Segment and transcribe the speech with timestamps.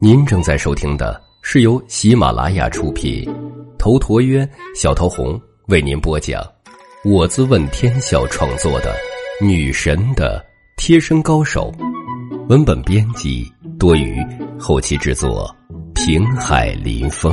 [0.00, 3.24] 您正在收听的是由喜马拉雅出品，
[3.78, 6.42] 头陀渊、小桃红为您播讲，
[7.04, 8.92] 我自问天笑创作的
[9.46, 10.44] 《女神的
[10.76, 11.72] 贴身高手》，
[12.48, 13.48] 文本编辑
[13.78, 14.20] 多余，
[14.58, 15.54] 后期制作
[15.94, 17.32] 平海林风。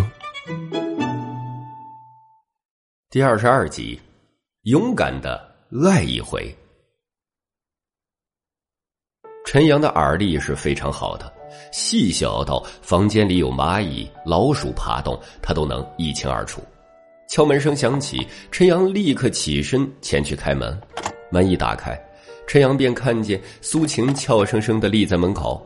[3.09, 3.99] 第二十二集，
[4.65, 5.43] 勇敢的
[5.83, 6.55] 爱一回。
[9.53, 11.31] 陈阳的耳力是非常好的，
[11.71, 16.59] 细小到房间里有蚂蚁、老鼠爬动，他都能一清二楚。
[17.29, 20.75] 敲门声响起，陈阳立刻起身前去开门。
[21.29, 21.95] 门一打开，
[22.47, 25.63] 陈阳便看见苏晴俏生生的立在门口。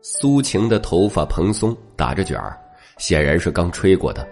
[0.00, 2.56] 苏晴的头发蓬松，打着卷儿，
[2.98, 4.24] 显然是刚吹过的。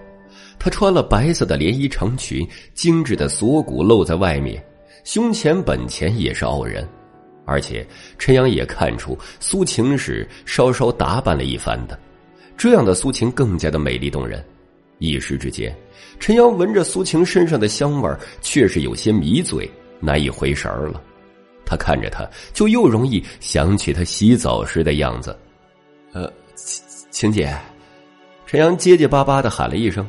[0.60, 4.64] 她穿了白色的连衣长裙，精致的锁骨露在外面，
[5.02, 6.88] 胸前本钱也是傲人。
[7.44, 7.86] 而且
[8.18, 11.98] 陈阳也看出苏晴是稍稍打扮了一番的，
[12.56, 14.44] 这样的苏晴更加的美丽动人。
[14.98, 15.76] 一时之间，
[16.20, 21.02] 陈阳闻着苏晴身上的香味儿，却是有些迷醉，难以回神儿了。
[21.66, 25.36] 他看着她，就又容易想起她洗澡时的样子。
[26.12, 26.32] 呃，
[27.10, 27.52] 晴姐，
[28.46, 30.06] 陈阳结结巴巴的喊了一声。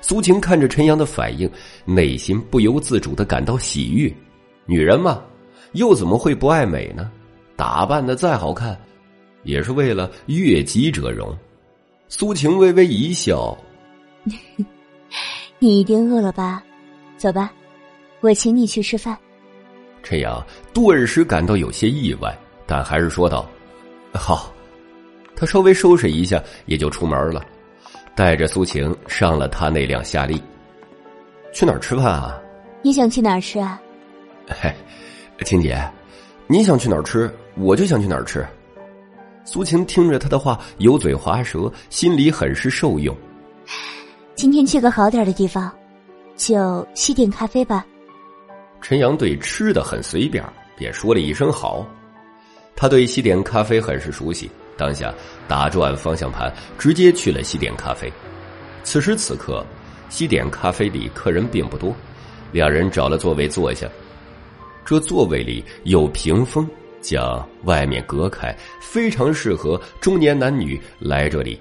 [0.00, 1.50] 苏晴看着陈阳的反应，
[1.84, 4.10] 内心不由自主的感到喜悦。
[4.64, 5.22] 女人嘛，
[5.76, 7.10] 又怎么会不爱美呢？
[7.56, 8.78] 打扮的再好看，
[9.44, 11.34] 也是为了悦己者容。
[12.08, 13.56] 苏晴微微一笑
[15.58, 16.62] ：“你一定饿了吧？
[17.16, 17.52] 走吧，
[18.20, 19.16] 我请你去吃饭。”
[20.02, 23.48] 陈阳顿时感到有些意外，但还是说道
[24.12, 24.52] ：“好。”
[25.34, 27.44] 他稍微收拾一下，也就出门了。
[28.14, 30.42] 带着苏晴上了他那辆夏利，
[31.52, 32.40] 去哪儿吃饭啊？
[32.82, 33.78] 你想去哪儿吃啊？
[34.48, 34.72] 嘿，
[35.44, 35.78] 晴姐，
[36.46, 38.46] 你想去哪儿吃，我就想去哪儿吃。
[39.44, 43.16] 苏晴听着他的话，油嘴滑舌，心里很是受用。
[44.34, 45.70] 今天去个好点的地方，
[46.36, 47.86] 就西点咖啡吧。
[48.80, 50.44] 陈阳对吃的很随便，
[50.76, 51.86] 便说了一声好。
[52.74, 54.50] 他对西点咖啡很是熟悉。
[54.78, 55.14] 当下
[55.48, 58.12] 打转方向盘，直接去了西点咖啡。
[58.82, 59.64] 此时此刻，
[60.10, 61.94] 西点咖啡里客人并不多，
[62.52, 63.88] 两人找了座位坐下。
[64.86, 66.64] 这座位里有屏风，
[67.00, 71.58] 将外面隔开，非常适合中年男女来这里。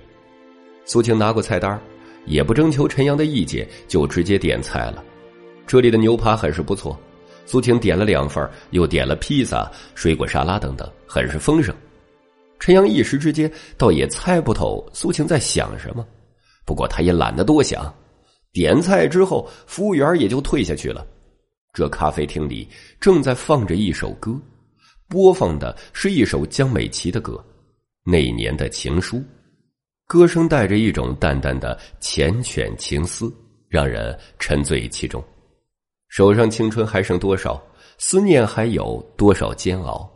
[0.86, 1.82] 苏晴拿过菜单，
[2.28, 5.04] 也不征求陈阳的意见，就直接点菜了。
[5.66, 6.96] 这里的牛扒很是不错，
[7.48, 11.74] 苏晴点了两份，又点了披萨、水果沙拉等等，很是丰盛。
[12.60, 16.06] 陈阳一时之间倒也猜不透苏晴在想什么，
[16.64, 17.92] 不过他也懒得多想。
[18.54, 21.04] 点菜之后，服务员也就退下去了。
[21.76, 22.66] 这咖啡厅里
[23.02, 24.32] 正在放着一首歌，
[25.10, 27.34] 播放的是一首江美琪的歌
[28.10, 29.18] 《那年的情书》，
[30.08, 33.30] 歌声带着一种淡淡的缱绻情思，
[33.68, 35.22] 让人沉醉其中。
[36.08, 37.62] 手上青春还剩多少？
[37.98, 40.10] 思念还有多少煎熬？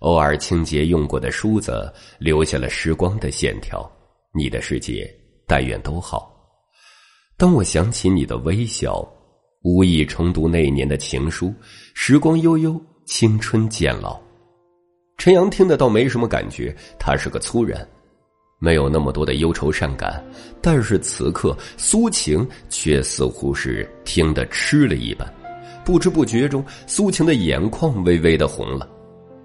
[0.00, 3.90] 偶尔清洁用过的梳子，留下了时光的线条。
[4.34, 5.10] 你的世界，
[5.46, 6.30] 但愿都好。
[7.38, 9.06] 当我想起你的微笑，
[9.62, 11.52] 无意重读那年的情书。
[11.94, 14.20] 时光悠悠，青春渐老。
[15.16, 17.86] 陈阳听得倒没什么感觉，他是个粗人，
[18.58, 20.22] 没有那么多的忧愁善感。
[20.60, 25.32] 但是此刻，苏晴却似乎是听得吃了一般，
[25.84, 28.88] 不知不觉中，苏晴的眼眶微微的红了。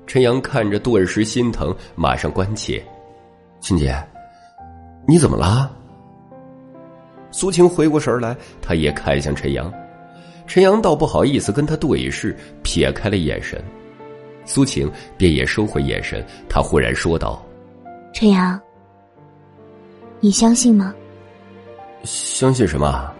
[0.07, 2.83] 陈阳看着，顿时心疼，马上关切
[3.59, 3.93] ：“青姐，
[5.07, 5.71] 你怎么了？”
[7.29, 9.71] 苏晴回过神来，他也看向陈阳。
[10.47, 13.61] 陈阳倒不好意思跟他对视，撇开了眼神。
[14.45, 17.45] 苏晴便也收回眼神，他忽然说道
[18.13, 18.59] ：“陈阳，
[20.21, 20.95] 你相信吗？
[22.03, 23.11] 相信什么？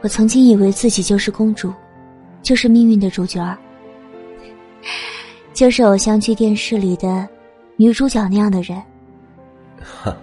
[0.00, 1.72] 我曾经以为自己就是公主，
[2.42, 3.40] 就是命运的主角。
[5.54, 7.28] ”就是偶像剧电视里的
[7.76, 8.82] 女主角那样的人。
[9.80, 10.16] 哈，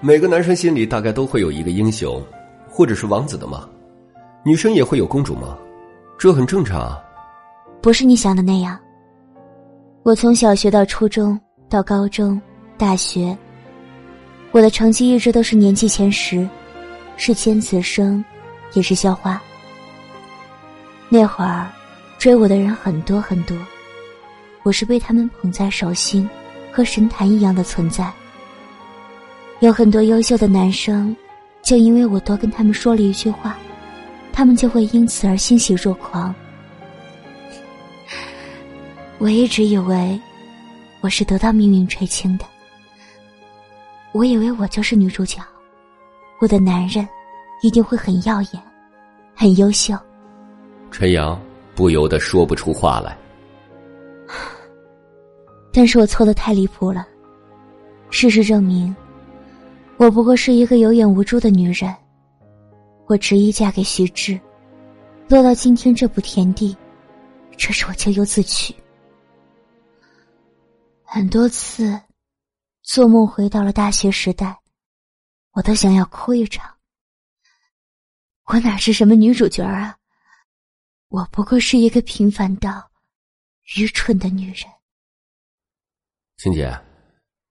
[0.00, 2.22] 每个男生心里大概都会有一个英雄，
[2.70, 3.68] 或者是王子的嘛。
[4.44, 5.56] 女生也会有公主吗？
[6.18, 7.00] 这很正常啊。
[7.80, 8.78] 不是你想的那样。
[10.02, 12.40] 我从小学到初中，到高中、
[12.76, 13.36] 大学，
[14.50, 16.48] 我的成绩一直都是年级前十，
[17.16, 18.24] 是尖子生，
[18.72, 19.40] 也是校花。
[21.08, 21.70] 那会儿，
[22.18, 23.56] 追我的人很多很多。
[24.64, 26.28] 我是被他们捧在手心，
[26.72, 28.12] 和神坛一样的存在。
[29.60, 31.14] 有很多优秀的男生，
[31.62, 33.56] 就因为我多跟他们说了一句话，
[34.32, 36.34] 他们就会因此而欣喜若狂。
[39.18, 40.20] 我一直以为，
[41.00, 42.44] 我是得到命运垂青的。
[44.12, 45.40] 我以为我就是女主角，
[46.40, 47.06] 我的男人
[47.62, 48.62] 一定会很耀眼，
[49.34, 49.96] 很优秀。
[50.90, 51.40] 陈阳
[51.74, 53.16] 不由得说不出话来。
[55.72, 57.06] 但是我错的太离谱了。
[58.10, 58.94] 事实证明，
[59.96, 61.94] 我不过是一个有眼无珠的女人。
[63.12, 64.40] 我执意嫁给徐志，
[65.28, 66.74] 落到今天这步田地，
[67.58, 68.74] 这是我咎由自取。
[71.02, 72.00] 很多次
[72.82, 74.58] 做梦回到了大学时代，
[75.50, 76.74] 我都想要哭一场。
[78.44, 79.94] 我哪是什么女主角啊？
[81.08, 82.90] 我不过是一个平凡到
[83.76, 84.64] 愚蠢的女人。
[86.38, 86.74] 青姐，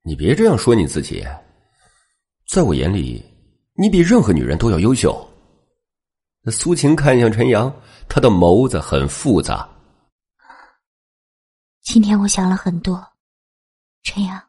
[0.02, 1.24] 你别这样说你自己，
[2.48, 3.24] 在我眼里，
[3.74, 5.28] 你比任何女人都要优秀。
[6.44, 7.72] 那苏晴看向陈阳，
[8.10, 9.68] 他的眸子很复杂。
[11.82, 13.04] 今天我想了很多，
[14.02, 14.42] 陈阳，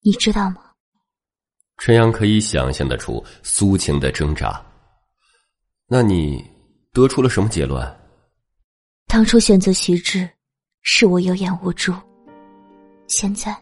[0.00, 0.56] 你知道吗？
[1.78, 4.60] 陈阳可以想象得出苏晴的挣扎。
[5.86, 6.44] 那你
[6.92, 7.84] 得出了什么结论？
[9.06, 10.28] 当初选择徐志，
[10.82, 11.94] 是我有眼无珠。
[13.06, 13.56] 现在，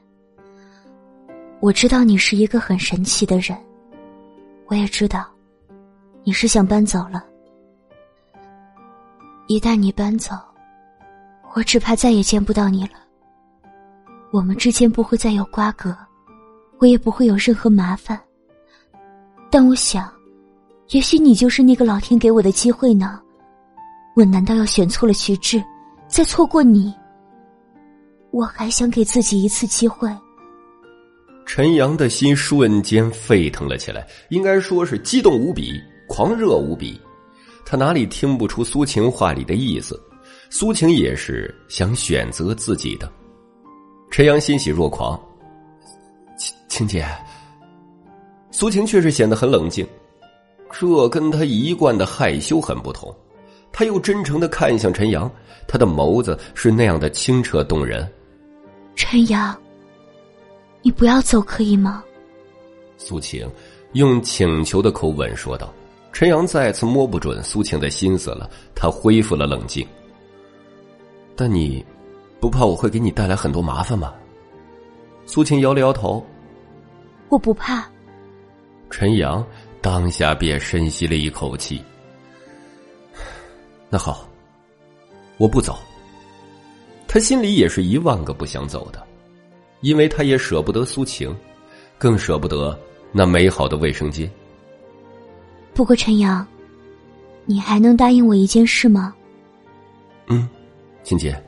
[1.60, 3.58] 我知道你是一个很神奇的人，
[4.68, 5.30] 我也知道。
[6.22, 7.24] 你是想搬走了？
[9.46, 10.34] 一旦你搬走，
[11.54, 12.92] 我只怕再也见不到你了。
[14.30, 15.96] 我们之间不会再有瓜葛，
[16.78, 18.20] 我也不会有任何麻烦。
[19.50, 20.12] 但我想，
[20.90, 23.20] 也许你就是那个老天给我的机会呢。
[24.14, 25.62] 我难道要选错了徐志，
[26.06, 26.94] 再错过你？
[28.30, 30.08] 我还想给自己一次机会。
[31.46, 35.72] 陈阳的心瞬间沸腾了起来，应该说是激动无比。
[36.10, 37.00] 狂热无比，
[37.64, 39.98] 他哪里听不出苏晴话里的意思？
[40.50, 43.08] 苏晴也是想选择自己的。
[44.10, 45.16] 陈阳欣喜若狂，
[46.36, 47.06] 晴晴姐。
[48.50, 49.86] 苏晴却是显得很冷静，
[50.72, 53.14] 这跟他一贯的害羞很不同。
[53.70, 55.30] 他又真诚的看向陈阳，
[55.68, 58.04] 他的眸子是那样的清澈动人。
[58.96, 59.56] 陈阳，
[60.82, 62.02] 你不要走，可以吗？
[62.96, 63.48] 苏晴
[63.92, 65.72] 用请求的口吻说道。
[66.12, 69.86] 陈阳再次摸不准苏晴的心思了，他恢复了冷静。
[71.34, 71.84] 但你
[72.40, 74.12] 不怕我会给你带来很多麻烦吗？
[75.24, 76.24] 苏晴摇了摇头。
[77.28, 77.88] 我不怕。
[78.90, 79.44] 陈阳
[79.80, 81.80] 当下便深吸了一口气。
[83.88, 84.28] 那好，
[85.38, 85.78] 我不走。
[87.06, 89.00] 他心里也是一万个不想走的，
[89.80, 91.34] 因为他也舍不得苏晴，
[91.98, 92.78] 更舍不得
[93.12, 94.30] 那美好的卫生间。
[95.74, 96.46] 不过，陈阳，
[97.46, 99.14] 你还能答应我一件事吗？
[100.28, 100.48] 嗯，
[101.02, 101.42] 青姐，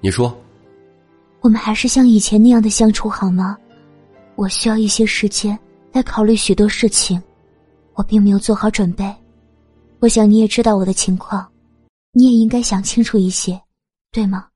[0.00, 0.36] 你说。
[1.40, 3.56] 我们还是像以前那样的相处好吗？
[4.34, 5.58] 我需要一些时间
[5.92, 7.22] 来考虑许多事情，
[7.94, 9.14] 我并没有做好准备。
[10.00, 11.46] 我想你也知道我的情况，
[12.12, 13.60] 你也应该想清楚一些，
[14.12, 14.48] 对吗？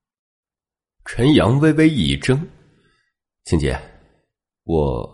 [1.04, 2.40] 陈阳微微一怔，
[3.44, 3.78] 青姐，
[4.64, 5.08] 我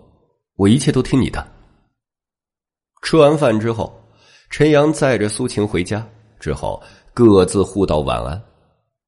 [0.56, 1.57] 我一切都听你的。
[3.02, 3.92] 吃完饭之后，
[4.50, 6.06] 陈阳载着苏晴回家，
[6.38, 6.82] 之后
[7.14, 8.40] 各自互道晚安，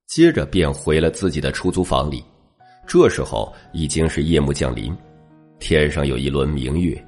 [0.06, 2.24] 接着便回了自己的出租房里。
[2.86, 4.96] 这时候已经是夜幕降临，
[5.58, 7.00] 天上有一轮明月，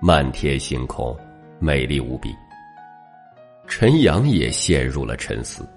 [0.00, 1.14] 漫天星空，
[1.58, 2.30] 美丽无比。
[3.66, 5.68] 陈阳也陷入了沉思。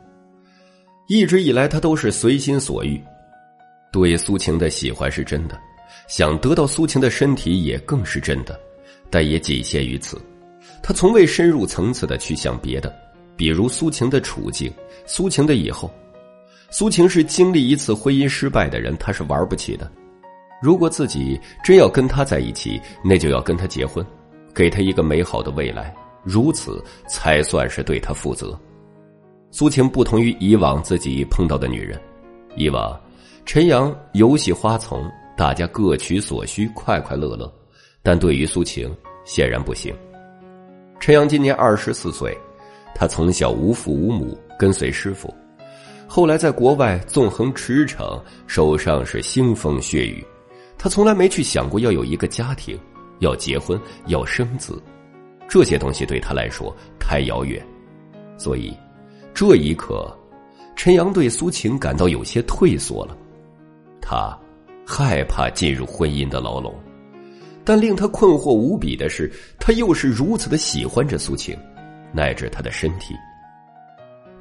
[1.08, 3.02] 一直以来，他都是随心所欲，
[3.92, 5.60] 对苏晴的喜欢是真的，
[6.08, 8.58] 想得到苏晴的身体也更是真的。
[9.10, 10.22] 但也仅限于此，
[10.82, 12.94] 他从未深入层次的去想别的，
[13.36, 14.72] 比如苏晴的处境、
[15.06, 15.92] 苏晴的以后。
[16.72, 19.92] 苏晴是经历一次婚姻失败的人，他是玩不起的。
[20.62, 24.06] 如果自己真要跟他在一起，那就要跟他结婚，
[24.54, 25.92] 给他一个美好的未来，
[26.24, 28.56] 如此才算是对他负责。
[29.50, 32.00] 苏晴不同于以往自己碰到的女人，
[32.56, 32.96] 以往
[33.46, 37.52] 陈阳游戏花丛，大家各取所需，快快乐乐。
[38.02, 38.90] 但对于苏晴，
[39.26, 39.94] 显然不行。
[41.00, 42.38] 陈阳今年二十四岁，
[42.96, 45.34] 他从小无父无母，跟随师傅，
[46.08, 50.26] 后来在国外纵横驰骋，手上是腥风血雨。
[50.78, 52.80] 他从来没去想过要有一个家庭，
[53.20, 54.82] 要结婚，要生子，
[55.48, 57.62] 这些东西对他来说太遥远。
[58.38, 58.74] 所以，
[59.34, 60.10] 这一刻，
[60.76, 63.18] 陈阳对苏晴感到有些退缩了。
[64.02, 64.38] 他
[64.86, 66.74] 害怕进入婚姻的牢笼。
[67.64, 71.58] 但令他困惑无比的是，他又是如此的喜欢着苏晴，
[72.12, 73.14] 乃至他的身体。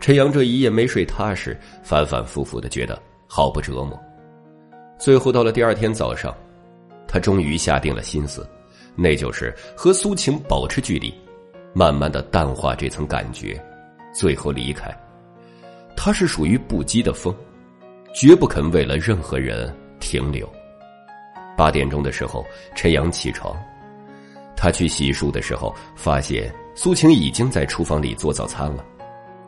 [0.01, 3.99] 陈阳这一夜没睡踏实，反反复复的觉得好不折磨。
[4.99, 6.35] 最后到了第二天早上，
[7.07, 8.49] 他终于下定了心思，
[8.95, 11.13] 那就是和苏晴保持距离，
[11.75, 13.61] 慢慢的淡化这层感觉，
[14.15, 14.89] 最后离开。
[15.97, 17.35] 他是属于不羁的风，
[18.15, 20.49] 绝不肯为了任何人停留。
[21.59, 22.47] 八点钟的时候，
[22.77, 23.53] 陈阳起床，
[24.57, 28.85] 他去洗漱的时候，发现苏晴已经在厨房里做早餐了。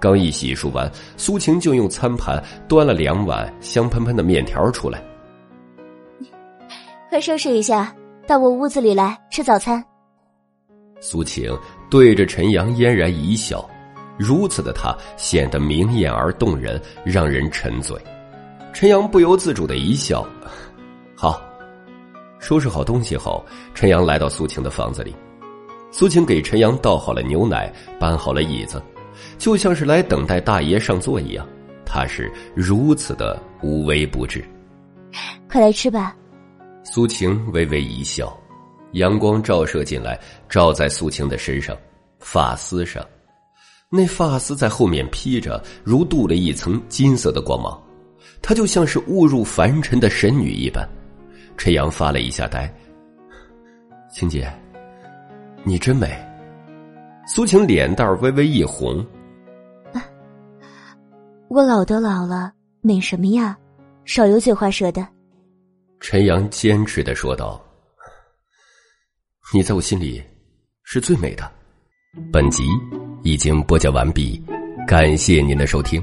[0.00, 5.00] 刚一洗漱完，苏晴就用餐盘端了两碗香喷喷的面条出来。
[7.08, 7.94] 快收拾一下，
[8.26, 9.84] 到我屋子里来吃早餐。
[11.00, 11.56] 苏晴
[11.88, 13.64] 对着陈阳嫣然一笑，
[14.18, 17.96] 如此的她显得明艳而动人，让人沉醉。
[18.72, 20.26] 陈阳不由自主的一笑，
[21.14, 21.40] 好。
[22.40, 23.44] 收拾好东西后，
[23.74, 25.14] 陈阳来到苏晴的房子里。
[25.92, 28.82] 苏晴给陈阳倒好了牛奶，搬好了椅子，
[29.38, 31.46] 就像是来等待大爷上座一样。
[31.84, 34.44] 他是如此的无微不至。
[35.48, 36.16] 快来吃吧。
[36.84, 38.32] 苏晴微微一笑，
[38.92, 40.18] 阳光照射进来，
[40.48, 41.76] 照在苏晴的身上，
[42.20, 43.04] 发丝上，
[43.90, 47.76] 那发丝在后面披着，如镀了一层金色的光芒，
[48.40, 50.88] 她就像是误入凡尘的神女一般。
[51.60, 52.74] 陈阳发了一下呆，
[54.10, 54.50] 晴姐，
[55.62, 56.08] 你真美。
[57.26, 59.06] 苏晴脸蛋微微一红，
[61.48, 62.50] 我老都老了，
[62.80, 63.58] 美什么呀？
[64.06, 65.06] 少油嘴滑舌的。
[66.00, 67.62] 陈阳坚持的说道
[69.52, 70.24] ：“你在我心里
[70.82, 71.52] 是最美的。”
[72.32, 72.64] 本集
[73.22, 74.42] 已经播讲完毕，
[74.86, 76.02] 感谢您的收听。